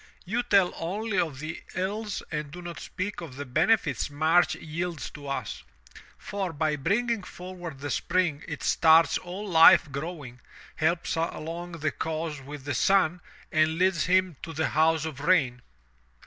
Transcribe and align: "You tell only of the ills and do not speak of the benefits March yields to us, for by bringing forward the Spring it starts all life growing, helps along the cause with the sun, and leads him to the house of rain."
"You 0.25 0.41
tell 0.41 0.73
only 0.77 1.19
of 1.19 1.37
the 1.37 1.61
ills 1.75 2.23
and 2.31 2.49
do 2.49 2.63
not 2.63 2.79
speak 2.79 3.21
of 3.21 3.35
the 3.35 3.45
benefits 3.45 4.09
March 4.09 4.55
yields 4.55 5.11
to 5.11 5.27
us, 5.27 5.61
for 6.17 6.51
by 6.51 6.75
bringing 6.75 7.21
forward 7.21 7.81
the 7.81 7.91
Spring 7.91 8.43
it 8.47 8.63
starts 8.63 9.19
all 9.19 9.47
life 9.47 9.91
growing, 9.91 10.39
helps 10.77 11.15
along 11.17 11.73
the 11.73 11.91
cause 11.91 12.41
with 12.41 12.63
the 12.63 12.73
sun, 12.73 13.21
and 13.51 13.77
leads 13.77 14.05
him 14.05 14.37
to 14.41 14.53
the 14.53 14.69
house 14.69 15.05
of 15.05 15.19
rain." 15.19 15.61